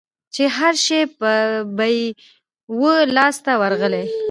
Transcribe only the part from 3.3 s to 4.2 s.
ته ورغلی